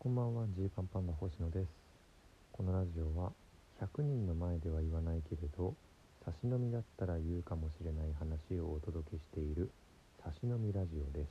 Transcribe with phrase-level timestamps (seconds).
[0.00, 1.66] こんばんはジーパンパンダ星野です。
[2.52, 3.32] このラジオは
[3.82, 5.74] 100人の前では言わないけれど
[6.24, 9.68] 差し飲みだったら言うかもしれない話をお届けしている
[10.22, 11.28] 差し飲みラジオです。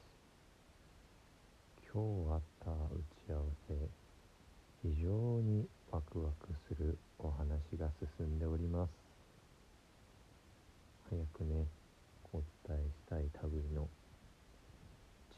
[1.94, 3.74] 今日あった打ち合わせ
[4.84, 7.48] 非常にワクワクするお話
[7.80, 7.88] が
[8.20, 8.90] 進んでおります。
[11.10, 11.64] 早くね
[12.34, 13.88] お伝えしたい類の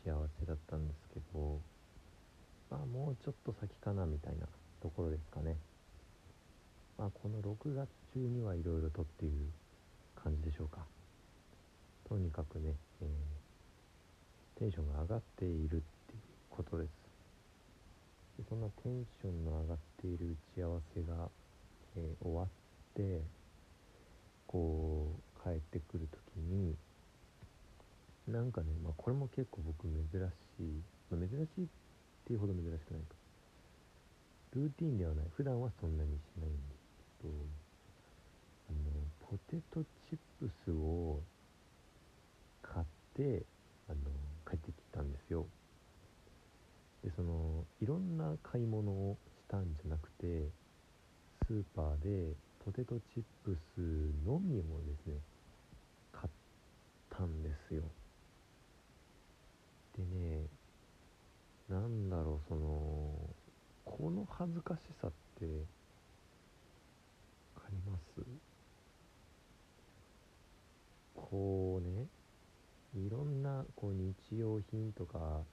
[0.01, 1.61] 打ち合わせだったんですけど
[2.69, 4.45] まあもうちょっと先かなみたいな
[4.81, 5.55] ところですかね。
[6.97, 9.31] まあこの6月中にはいろいろとっていう
[10.15, 10.79] 感じでしょうか。
[12.07, 15.81] とにかくね、えー、テンションが上がっているっていう
[16.49, 16.89] ことです。
[18.37, 21.29] でそんなテンションの上がっている打ち合わせが、
[21.97, 22.47] えー、終わっ
[22.95, 23.21] て
[24.47, 26.75] こう帰ってくる時に
[28.27, 31.67] なんかね、まあ、これも結構僕珍しい、まあ、珍しい
[32.29, 33.15] っていうほど珍しくないか。
[34.53, 35.25] ルーティンではない。
[35.35, 37.33] 普段はそんなにしないんですけど
[38.69, 38.77] あの
[39.31, 41.21] ポテトチップスを
[42.61, 43.41] 買って
[43.89, 43.97] あの
[44.47, 45.47] 帰ってきたんですよ。
[47.03, 50.49] でそのいろんな買い物をしたんじゃなくて
[51.47, 52.33] スーパーで
[52.63, 53.79] ポテトチップス
[54.23, 55.17] のみをですね
[56.11, 56.29] 買っ
[57.09, 57.81] たんですよ。
[59.97, 60.45] でね
[62.19, 63.11] だろうその
[63.85, 65.65] この恥ずかしさって分
[67.55, 68.21] かります？
[71.15, 72.07] こうね
[72.95, 75.43] いろんなこう日用品とかわ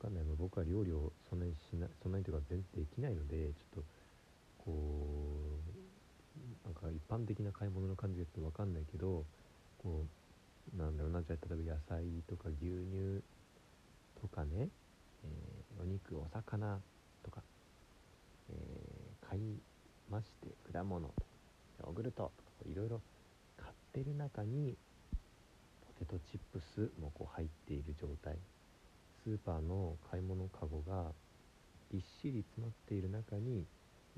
[0.00, 0.24] かんない。
[0.24, 3.84] の僕は料理をそんなにしないそんなにというか全然できないのでちょっと
[4.64, 5.60] こ
[6.64, 9.24] うなんか一般的な買い物の感じがちょっと分かんないけど
[9.78, 10.04] こ
[10.74, 11.22] うなんだろうな。
[11.22, 13.22] じゃあ例えば野菜とか牛乳
[14.20, 14.68] とかね、
[15.24, 16.78] えー、お肉お魚
[17.24, 17.42] とか、
[18.50, 19.42] えー、買い
[20.10, 21.22] まして果物とか
[21.80, 23.00] ヨーグルトとかいろいろ
[23.56, 24.76] 買ってる中に
[25.98, 28.36] ポテトチップスもこう入っている状態。
[29.24, 31.12] スーパーの買い物かごが
[31.90, 33.64] ぎっしり詰まっている中に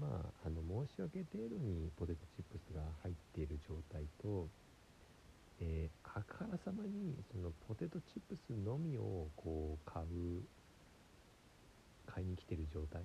[0.01, 4.49] まああの申し訳程度にポテトチップスが入っている状態と
[5.61, 10.43] えー、あからさまにそのポテトチップスのみをこう買う
[12.07, 13.03] 買いに来てる状態？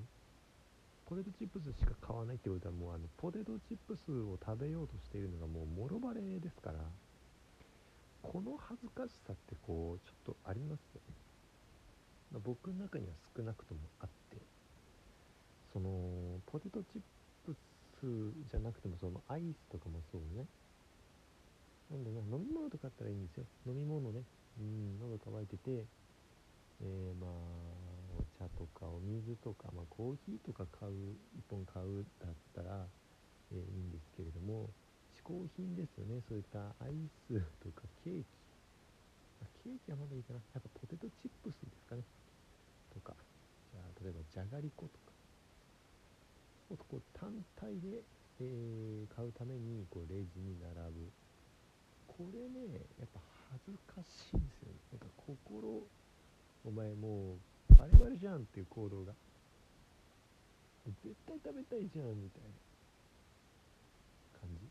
[1.09, 6.79] ポテトチップスしか買わないってことはもうあのポテトチップスを食べようとしているのがもうもろバレですから
[8.23, 11.13] この恥ずかしさってこうちょっとありますよね、
[12.31, 14.37] ま、僕の中には少なくともあって
[15.73, 17.01] そのポテトチッ
[17.45, 17.53] プ
[17.99, 18.07] ス
[18.49, 20.45] じゃなくてもそのアイスとかもそうね
[21.91, 23.43] なんだな、飲み物とかあったらいいんですよ。
[23.67, 24.23] 飲み物ね。
[24.59, 25.83] うん、喉乾いてて、
[26.79, 27.29] えー、まあ、
[29.31, 32.83] 水とか、まあ、コーヒーとか買う、1本買うだったら、
[33.51, 34.69] えー、いいんですけれども、
[35.15, 36.19] 嗜好品ですよね。
[36.27, 36.95] そういったアイ
[37.31, 38.25] スとかケーキ。
[39.63, 40.41] ケーキはまだいいかな。
[40.53, 42.03] やっぱポテトチップスですかね。
[42.91, 43.13] とか。
[43.71, 45.13] じゃあ、例えばじゃがりことか。
[46.69, 48.03] もっとこう単体で、
[48.41, 51.07] えー、買うためにこうレジに並ぶ。
[52.07, 53.19] これねやっぱ
[53.49, 55.81] 恥ずかしいんですよねなんか心
[56.65, 57.50] お前もう
[58.21, 59.13] じゃんっていう行動が。
[60.85, 62.49] 絶対食べたいじゃんみたいな
[64.39, 64.69] 感じ。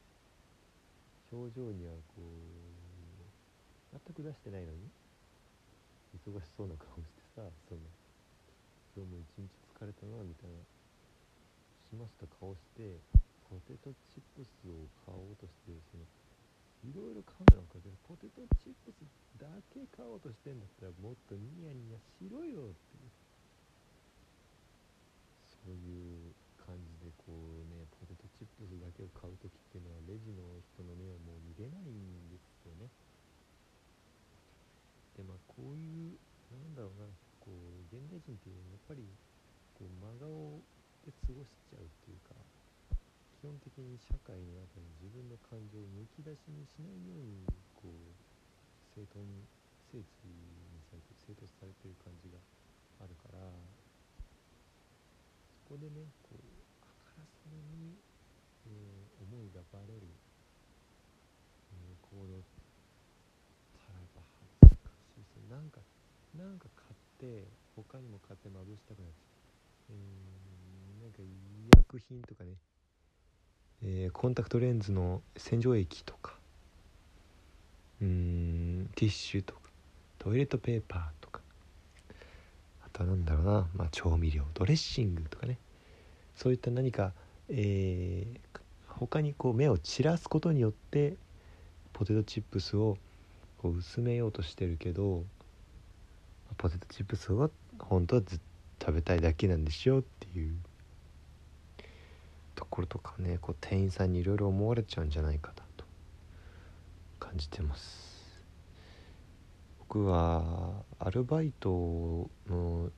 [1.34, 4.88] 表情にはこう全く出してないのに。
[6.18, 7.80] 忙しそうな顔してさその
[8.98, 9.46] 今日も一日
[9.78, 10.58] 疲れたなみたいな
[11.86, 12.98] しました顔して
[13.46, 16.02] ポテトチップスを買おうとしてその
[16.82, 19.06] いろいろ買うのかけどポテトチップス
[19.38, 22.98] だけ買おうとしてんだったらもっとニヤニヤしろよって
[25.60, 32.88] そういう感じでこうねポテトチップスだけを買う時っていうのはレジの人の目をもう見れないんですよね。
[35.16, 36.16] でまあこういう
[36.48, 37.06] なんだろうな
[37.38, 39.04] こう現代人っていうのはやっぱり
[39.76, 40.65] こう真顔
[41.04, 42.36] で過ごしちゃうっていうか
[43.41, 47.45] 基本的に社会の中に自分の感情をむき出しにしないように
[47.77, 48.16] こう
[48.92, 49.24] 整頓
[49.92, 52.36] 整地にされて整頓されてる感じが
[53.01, 53.39] あるから
[55.68, 56.44] そこでねこう
[56.84, 57.97] あからさまに、
[58.68, 60.04] えー、思いがバレる、
[61.72, 62.44] えー、行動
[63.80, 65.80] たらやっぱ恥ずかしいですよなんか
[66.36, 69.32] なんか買って他にも買ってまぶしたくなっちゃ
[69.88, 71.27] う、えー、なんか医
[71.77, 72.50] 薬品とかね。
[73.82, 76.34] えー、コンタクトレンズの洗浄液とか。
[78.03, 79.60] うんティッシュとか。
[80.18, 81.41] トイレットペーパーとか。
[82.84, 84.44] あとは何だろうな、まあ、調味料。
[84.54, 85.59] ドレッシングとかね。
[86.41, 87.13] そういった何か、
[87.51, 91.16] えー、他にこう目を散らすことによって
[91.92, 92.97] ポテトチップスを
[93.59, 95.22] こう薄めようとしてるけど
[96.57, 98.41] ポテトチップスを本当はずっ
[98.78, 100.54] と食べたいだけなんでしょっていう
[102.54, 105.84] ところとかねこう店員さんにいろいろ思われちゃうんじゃないかなと
[107.19, 108.09] 感じてます。
[109.81, 110.71] 僕は
[111.01, 112.91] アルバイトの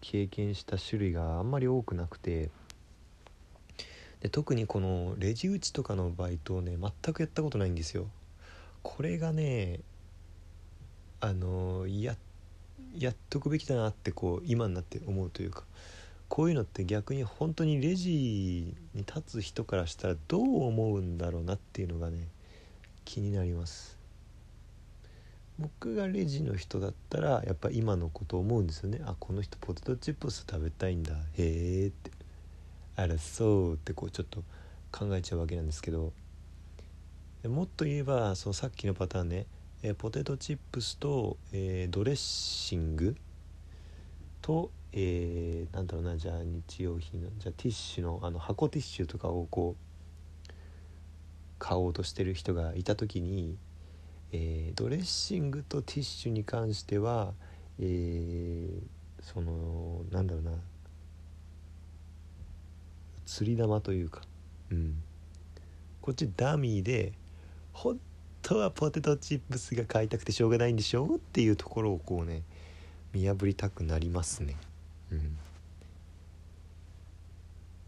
[0.00, 2.50] 経験した種類があんまり多くなくて。
[4.20, 8.06] で特にこのレジ打ちとかのバイトをね全くやったことないんですよ。
[8.82, 9.80] これがね
[11.20, 12.16] あのや
[12.94, 15.64] やっとくべきだなってこう今になって思うというか。
[16.30, 22.28] こういうのって逆に本当にレジに立つ人からしたらどう思うんだろうなっていうのがね
[23.04, 23.99] 気になります。
[25.60, 29.00] 僕がレジの人だったらやっぱ今のこと思うんですよね。
[29.04, 31.12] あこの人ポテトチップス食べたいんだ。
[31.12, 32.10] へえって。
[32.96, 34.42] あらそうってこうちょっと
[34.90, 36.12] 考えちゃうわけなんですけど。
[37.48, 39.46] もっと言えばそうさっきのパターンね、
[39.82, 43.16] え、ポテトチップスと、えー、ドレッシング
[44.42, 50.50] と、えー、だろうなじゃあ日用品のじゃあティッシュのあの箱ティッシュとかをこう
[51.58, 53.56] 買おうとしてる人がいた時に、
[54.32, 57.32] えー、ドレッシングとティッシュに関しては、
[57.80, 58.80] えー、
[59.22, 60.52] そのなんだろうな
[63.26, 64.22] 釣り玉というか、
[64.70, 65.02] うん、
[66.00, 67.12] こっちダミーで
[67.72, 67.98] 本
[68.42, 72.42] 当はポテトチップスが買いたくてしょうがないんでしょっていうところをこうね
[73.12, 74.56] 見破りたくなりますね。
[75.10, 75.36] うん、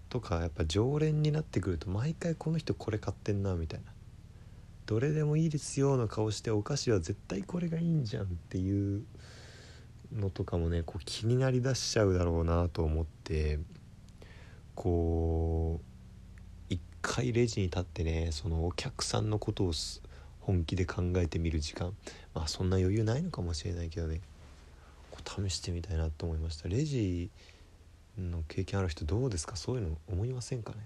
[0.09, 3.93] とかやっぱ常連になってくると毎回この人これ買ってんなみたいな。
[4.87, 9.05] どれでもいいですよの顔してお菓子は絶対これがいいんじゃんっていう
[10.13, 13.59] のとかもねこう気になりだしちゃうだろうなと思って
[14.75, 15.85] こう
[16.69, 19.73] 一回レジに立ってねそのお客さんのことを
[20.41, 21.95] 本気で考えてみる時間
[22.35, 24.21] まあそんな余裕ないのかもしれないけどね
[25.11, 26.69] こう試してみたいなと思いました。
[26.69, 27.31] レジ
[28.19, 29.57] の経験ある人どうですか？
[29.57, 30.79] そういうの思いませんかね？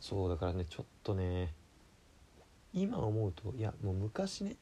[0.00, 1.52] そうだからねちょっとね
[2.72, 4.56] 今思うといやもう昔ね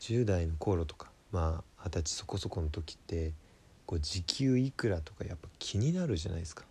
[0.00, 3.32] 10代の頃とかまあ二十歳そこそこの時って
[3.86, 6.64] こう時給いくらとかやっぱ気になるじゃないですか。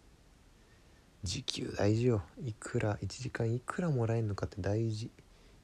[1.24, 2.21] 時給大事よ。
[2.45, 5.09] いくら1時間いくらもらえるのかって大事。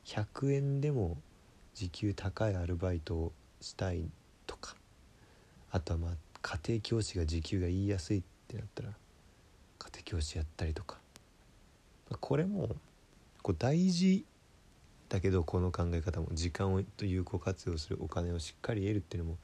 [0.06, 1.18] 100円でも
[1.74, 4.06] 時給高いアルバイトをしたい
[4.46, 4.76] とか
[5.72, 6.12] あとはまあ
[6.42, 8.90] 家庭教師が時給が言いやすいってなったら
[9.80, 10.98] 家庭教師やったりとか
[12.20, 12.76] これも
[13.46, 14.26] こう大事
[15.08, 19.38] だけどこの考え方も時間を有効活用するお金をしっかり得るっていうのも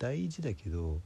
[0.00, 0.98] 大事だけど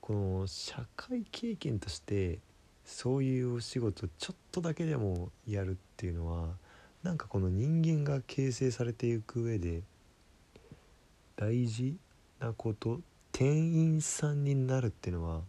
[0.00, 2.40] この社会経験として
[2.84, 6.48] そういうお仕事ちょっとだけでもやるっていうのは
[7.04, 9.82] なんかこの人間が形成されていく上で
[11.36, 11.96] 大事
[12.40, 12.98] なこと
[13.30, 15.44] 店員さんになるっていうの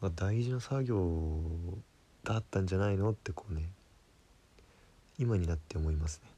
[0.00, 1.42] は大事な作業
[2.24, 3.68] だったんじゃないのってこうね
[5.18, 6.30] 今になって思いますね。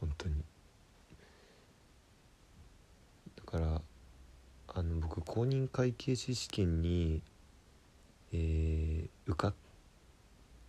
[0.00, 0.34] 本当に。
[3.36, 3.82] だから
[4.68, 7.22] あの僕公認会計士試験に、
[8.32, 9.54] えー、受か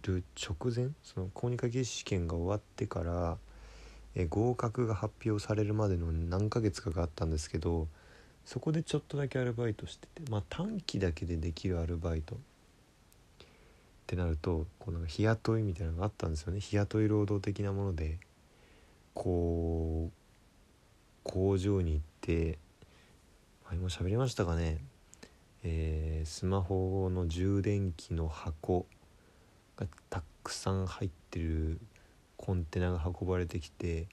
[0.04, 3.38] る直前その公認会計士試験が終わってから、
[4.14, 7.88] えー、合格が発表されるまでの何ヶ月かがあったんですけど
[8.46, 12.38] そこでちょっとだけアルバイトしててまあ短期だけでできるアルバイト
[14.06, 16.60] ってなるとこうなんか日雇いみたいなのがあったんですよね。
[16.60, 18.20] 日雇い労働的なもので
[19.16, 20.26] こう
[21.24, 22.60] 工場に行って
[23.68, 24.78] 前も喋りましたかね、
[25.64, 28.86] えー、スマホの充電器の箱
[29.76, 31.80] がたくさん入ってる
[32.38, 34.08] コンテナが運ばれてきて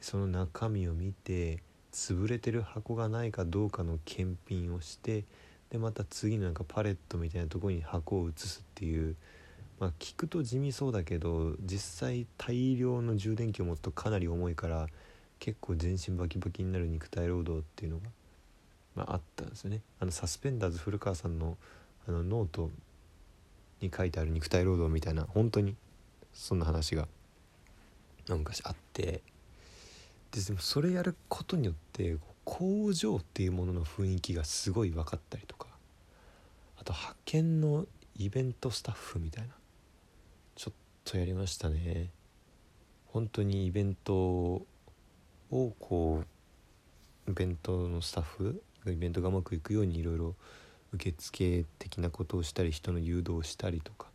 [0.00, 5.24] その中身を見て潰れてる箱がないかどうかの検品をして
[5.70, 9.16] でまた次のなんかパレットみたいなとこに箱を移すっていう
[9.80, 14.86] まあ聞くと地味そうだけど実際大量の充電器を持つとかなり重いから
[15.38, 18.08] 結構全身バキバキになる肉体労働っていうのが
[18.94, 19.80] まあ、あったんですよね。
[20.00, 21.56] あのサスペンダーズ古川さんの
[22.06, 22.70] あのノート
[23.80, 25.76] に書いてある肉体労働みたいな本当に
[26.34, 27.08] そんな話が
[28.28, 29.22] 昔あって。
[30.32, 35.66] でもそれやることによって工場っていうものの雰囲気がすごい分かったりとか
[36.78, 37.84] あと派遣の
[38.16, 39.50] イベントスタッフみたいな
[40.54, 42.10] ちょっとやりましたね。
[43.06, 44.66] 本当にイベントを
[45.50, 46.22] こ
[47.26, 50.34] うイベントのスタッフイベントがうまくいくようにいろいろ
[50.92, 54.08] 受付的なことをしたり人の誘導をしたりとか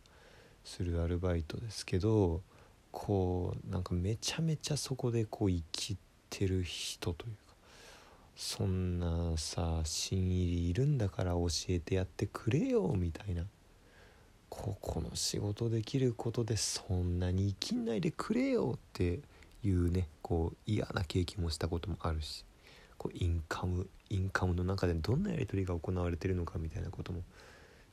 [0.64, 2.42] するアルバイトですけど
[2.90, 5.96] こうなんかめちゃめちゃそこでこう生き
[6.28, 7.54] てる人というか
[8.36, 13.44] そんなさ新入りいるんだから教えてやってくれよみたいな。
[14.48, 19.20] ここの仕事できることでそんなに生きないでくれよって
[19.62, 22.44] いうねこう嫌な経験もしたこともあるし
[22.96, 27.22] こうインカムインカムの中でどんなやり取りが行われてるのかみたいなことも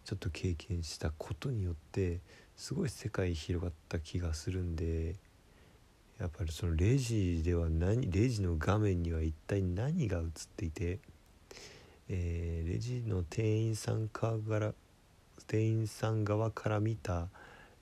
[0.06, 2.20] ちょっと経験したことによって
[2.56, 5.16] すごい世界広がった気がするんで
[6.20, 11.00] やっぱりそのレジでは何レジの画面には一体何が映っていて、
[12.08, 14.74] えー、レジの店員さんから
[15.48, 17.28] 店員さん側から見た、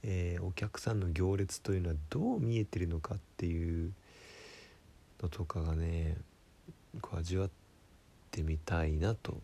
[0.03, 3.93] えー、お客さんの行列というのはどう見えてるのかっていう
[5.21, 6.17] のとかがね
[7.01, 7.49] こう味わっ
[8.31, 9.41] てみたいなと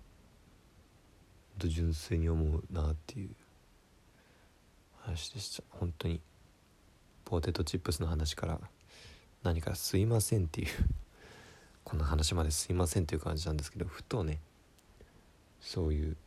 [1.58, 3.30] と純粋に思うなっていう
[5.02, 5.64] 話でした。
[5.70, 6.22] 本当に
[7.26, 8.60] ポテトチップスの話から
[9.44, 10.68] 何かすいませんっていう
[11.84, 14.40] この話まですいませんっていう感じなんですけどふとね
[15.62, 16.18] そういう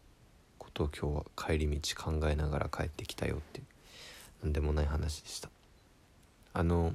[0.63, 3.61] ことを今日は帰り道考えながら帰ってきたよって
[4.43, 5.51] 何でもない話でした。
[6.55, 6.95] あの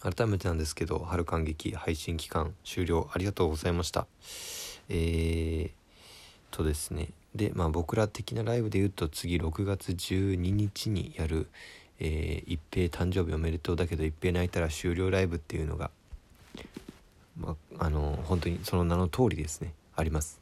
[0.00, 4.06] 改めてなんですけど春感激配信期間終了ありがとうございました。
[4.88, 5.70] えー、
[6.50, 7.10] とですね。
[7.34, 11.46] でまあ僕ら的なライブで言うと次6月12日にやる
[12.00, 15.90] えー、一平誕生日おめでとうだけど一平泣いたら終了ライブっていうのが、
[17.38, 19.74] まあ、あの本当にその名の通りですね。
[19.94, 20.40] あります。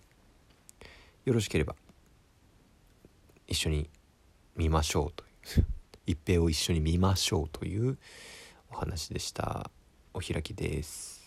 [1.24, 1.74] よろしければ。
[3.48, 3.90] 一緒に
[4.56, 5.64] 見ましょうという。
[6.06, 7.98] 一平を一緒に見ましょうという
[8.70, 9.70] お話でした。
[10.14, 11.17] お開きです。